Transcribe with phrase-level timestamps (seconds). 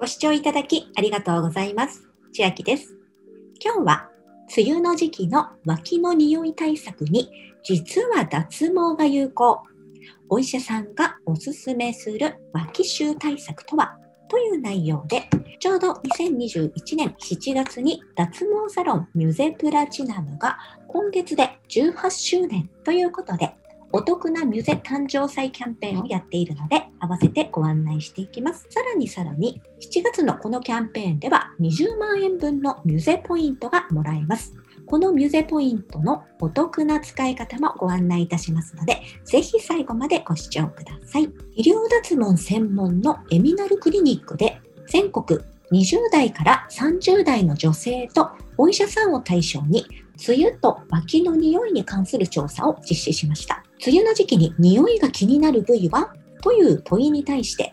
[0.00, 2.06] ご視聴いただきありがとうございます。
[2.32, 2.94] 千秋です。
[3.60, 4.08] 今日は
[4.56, 7.28] 梅雨の時期の脇の匂い対策に
[7.64, 9.60] 実は脱毛が有効。
[10.28, 13.98] お医者さんがおすすめする脇臭対策とは？
[14.28, 23.52] という内容で、ちょうど2021年7月に脱毛サロンミュゼプラチナムが今月で18周年ということで、
[23.90, 28.66] お得なミュゼ誕生祭キャンペーンをやっているので、合わせてご案内していきます。
[28.68, 34.54] さらにさらに、7月のこのキャンペーンでは20万円分のミュゼポイントがもらえます。
[34.84, 41.30] このミュゼポイントのお得な使い方もご案内いたしますので、ぜひ最後までご視聴ください。
[41.54, 45.40] 医療脱毛専門のエミナルクリニックで全国
[45.72, 49.86] 20代から30代の女性とお医者さんを対象に
[50.26, 53.62] 梅雨と脇の匂いに関する調査を実施しました。
[53.86, 56.12] 梅雨の時期に匂いが気になる部位は？
[56.42, 57.72] という問いに対して、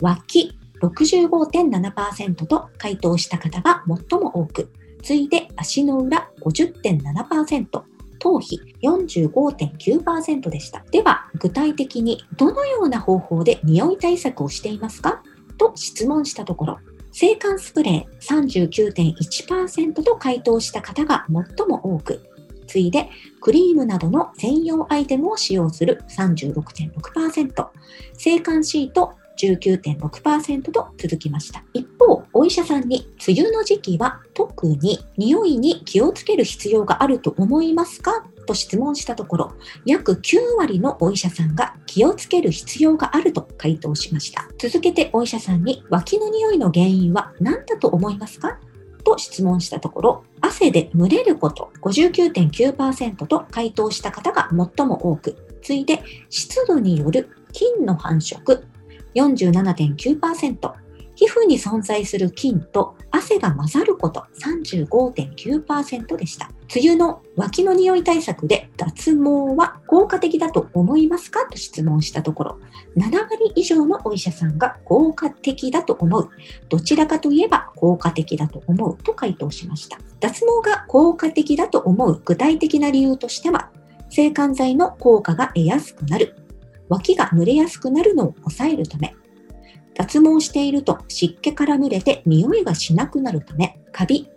[0.00, 4.70] 脇65.7%と回答した方が最も多く、
[5.02, 7.82] 次いで足の裏50.7%、
[8.20, 10.84] 頭皮45.9%でした。
[10.90, 15.22] では、具体的にどのような方法で匂い対策をしていますか？
[15.56, 16.78] と質問したところ、
[17.10, 22.22] 制汗スプレー39.1%と回答した方が最も多く、
[22.68, 27.68] 次いでクリームなどの専用アイテムを使用する36.6%、
[28.12, 31.62] 制汗シート19.6%と続きました。
[31.72, 38.24] 一方、お医者さんに梅雨の時期は特に匂いに気をつける必要があると思いますか？
[38.48, 39.52] と質問したところ、
[39.84, 44.48] 約9割のお医者さんが気をつける必要があると回答しました。
[44.58, 48.58] 続けてお医者さんに脇の匂いの原因は何だと思いますか？
[49.08, 58.64] と質問したところ、汗で蒸れること59.9%と回答した方が最も多く、次いで湿度による菌の繁殖
[59.14, 60.72] 47.9%、
[61.18, 66.48] 皮膚に存在する菌と汗が混ざること35.9%でした。
[66.72, 71.44] 梅雨の脇の匂い対策で脱毛は効果的だと思いますか？
[71.50, 72.60] と質問したところ、
[72.96, 76.30] 7割以上のお医者さんが効果的だと思う。
[76.68, 79.98] どちらかといえば効果的だと思うと回答しました。
[80.20, 83.72] 脱毛が効果的だと思う具体的な理由としては、
[84.08, 86.36] 制汗剤の効果が得やすくなる。
[86.88, 89.16] 脇が蒸れやすくなるのを抑えるため、
[89.98, 94.30] 脱毛していると湿気から蒸れて匂いがしなくなるため、カビ、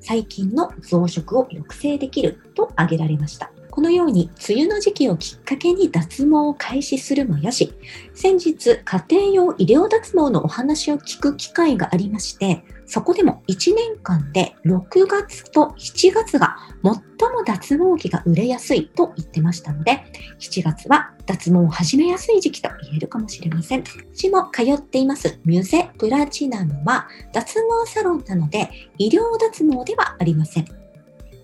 [0.00, 3.50] 細菌の増殖を抑制できると挙げられました。
[3.78, 7.72] このように梅雨の時期をきっかけに脱毛を開始するもよし、
[8.12, 20.02] 先日家庭用医療脱毛のお話を聞く機会がありまして、そこでも1年間で6月と7月が最も脱毛期が売れやすいと言ってましたので、
[20.40, 23.84] 7月は脱毛を始めやすい時期と言えるかもしれません。
[24.12, 30.77] 私も通っていますミュゼプラチナムは脱毛サロンなので医療脱毛ではありません。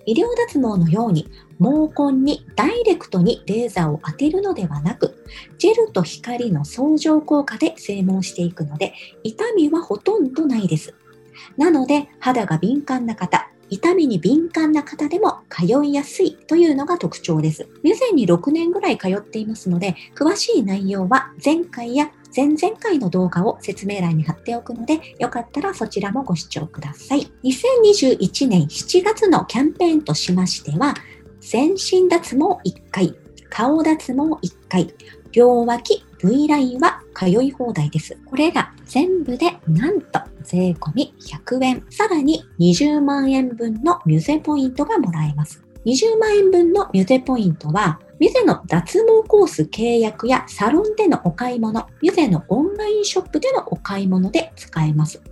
[0.07, 1.29] 医療脱毛のように
[1.59, 5.25] 毛根にダイレクトにレーザーを当てるのではなく、
[5.59, 10.95] ジェルと光の相乗効果で整毛していくので、痛みはほとんどないです。
[11.57, 17.67] なので、肌が敏感な方、痛みに敏感な方でも通いやすいというのが特徴です。
[17.83, 27.31] ミュゼに6年ぐらい通っていますので、詳しい内容は前回や前々回の動画を説明欄に貼っておくので、よかったらそちらもご視聴ください。
[27.45, 30.95] 2021年7月のキャンペーンとしましては、
[31.41, 33.15] 全身脱毛1回、
[33.49, 34.93] 顔脱毛1回、
[35.33, 38.17] 両脇 V ラインは通い放題です。
[38.25, 41.87] これら全部でなんと税込み100円。
[41.91, 45.64] さらに20万円分のミュゼポイントがもらえます。
[45.85, 55.23] 20万円分のミュゼポイントは、ミュゼの脱毛コース契約やサロンでのお買い物、ミュゼのオンラインショップでのお買い物で使えます。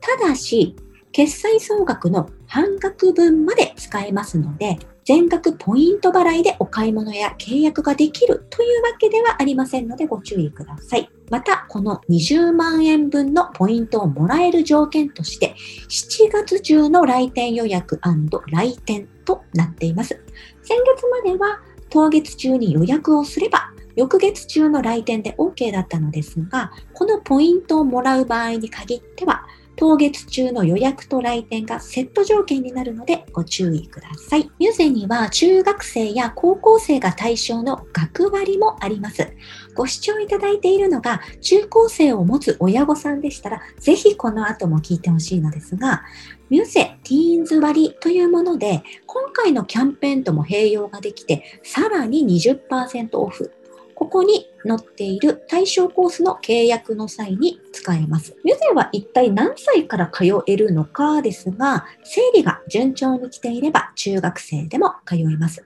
[0.00, 0.74] ただし、
[1.12, 11.08] 決済総額の半額分まで使えますので、全額ポイント払いでお買い物や契約ができるというわけではありませんのでご注意ください。
[11.30, 15.54] また、この20万円分のポイントをもらえる条件として、
[15.88, 18.00] 7月中の来店予約
[18.48, 20.18] 来店となっています。
[20.62, 29.46] 先月までは当月中に予約をすれば、翌月中の来店で OK だったのですが、このポイントをもらう場合に限っては、
[29.78, 34.50] 当月中の予約と来店がセット条件になるのでご注意ください。
[34.58, 39.28] ミュゼには中学生や高校生が対象の学割もあります。
[39.74, 46.02] ご視聴いただいているのが中高生を持つ親御さんでしたら、ぜひこの後も聞いてほしいのですが、
[46.48, 53.52] ミュゼティーンズ割というもので、今回のキャンペーンとも併用ができて、さらに20%オフ。
[53.96, 58.36] ここに載っている対象コースの契約の際に使えます。
[58.44, 65.64] ミュゼは一体何歳から通えるのかですが、生理が順調に来ていれば中学生でも通えます。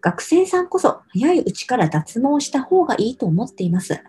[0.00, 4.02] 学生さんこそ早いうちから脱毛した方がいいと思っています。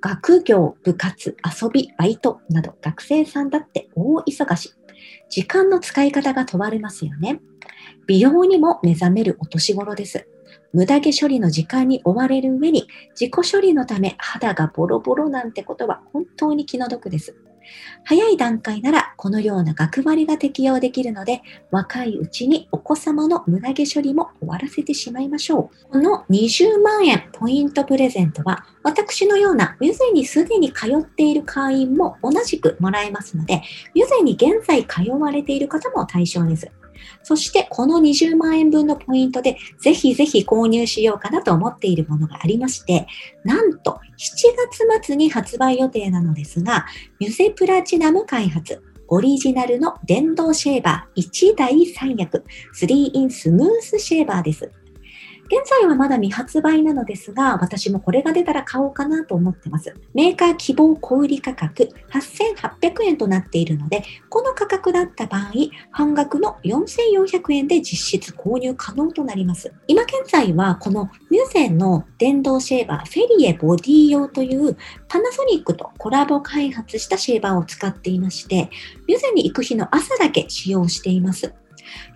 [0.00, 4.74] 学業、部活、遊び、バイトなど学生さんだって大忙し。
[5.28, 7.40] 時間の使い方が問われますよね。
[8.06, 10.28] 美容にも目覚めるお年頃です。
[10.72, 12.86] 無駄毛処理の時間に追われる上に
[13.18, 17.36] 自己処理のため肌がボロボロなんてことは本当に気の毒です。
[18.04, 25.92] 早い段階ならこのような学割が適用できるので、若いうちにお子様の胸毛処理も終わらせてしまいましょう。
[25.92, 33.62] この20万円ポイントプレゼントは、私のようなミュゼにすでに通っている会員も同じくもらえますので、
[33.94, 36.70] ミュゼに現在通われている方も対象です。
[37.22, 43.06] そしてこの20万円分のポイントでぜひぜひ購入しようかなと思っているものがありまして、
[43.44, 46.86] なんと月末に発売予定なのですが、
[47.20, 52.44] ミュゼプラチナム開発、オリジナルの電動シェーバー1台3役
[52.74, 54.70] 3in スムースシェーバーです。
[55.50, 59.94] 現在はまだ未発売なのですが、私もこれが出たら買おうかなと思ってます。
[60.12, 65.52] メーカー希望小売価格8800円となっているので、この価格だった場合、
[65.90, 69.72] 半額の4400円で実質購入可能となります。
[69.86, 74.76] 今現在はこのミュゼンの電動シェーバーフェリエボディ用という
[75.08, 78.68] パナソニックとコラボ開発したシェーバーを使っていまして、
[79.06, 81.54] ミュゼンに行く日の朝だけ使用しています。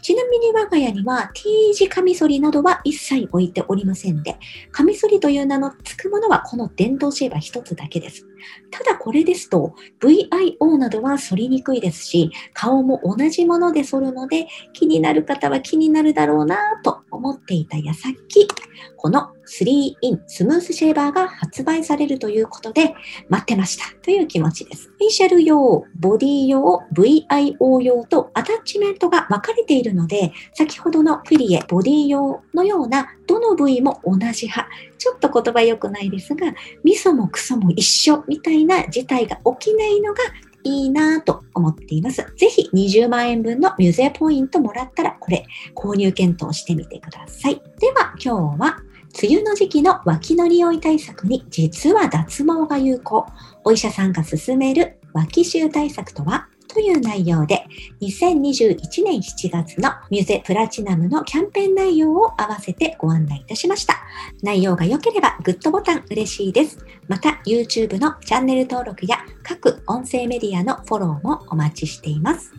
[0.02, 4.36] ちなみに我が家には T 字カミソリなどは一切置いておりませんで、
[4.70, 8.26] カミソリという名の付くものはこの電動シェーバー一つだけです。
[8.70, 18.48] ただこれですと VIO などは反りにくいですし、顔も同じもので反るので気になる方は気になるだろうなと思っていた矢先、
[18.96, 19.30] この
[19.60, 22.94] 3in スムースシェーバーが発売されるということで
[23.28, 24.88] 待ってましたという気持ちです。
[24.88, 34.68] フェイシャル用、ボディ用、VIO 用とアタッチメントが分かれているので、先ほどのフィリエ、ボディ用のようなどの部位も同じ派。
[34.96, 40.20] ちょっと言葉良くないですが、味噌もクソも一緒みたいな事態が起きないのが
[40.64, 42.24] いいなぁと思っています。
[42.36, 45.44] ぜひ20万円分のミュゼポイントもらったらこれ
[45.74, 47.60] 購入検討してみてください。
[47.78, 48.78] では今日は
[49.20, 53.26] 梅雨の時期の脇の匂い対策に実は脱毛が有効。
[53.64, 56.48] お医者さんが勧める脇臭対策とは？
[56.68, 57.66] という内容で、
[58.00, 64.02] 2021年7月のミュゼプラチナムのキャンペーン内容を合わせてご案内いたしました。
[64.42, 66.78] 内容が良ければグッドボタン嬉しいです。
[67.08, 72.54] また YouTube のチャンネル登録や各音声メディアのフォローもお待ちしています。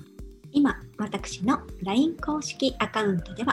[0.51, 3.52] 今、私の LINE 公式アカウントでは、